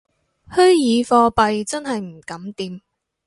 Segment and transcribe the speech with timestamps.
[0.49, 2.81] 虛擬貨幣真係唔敢掂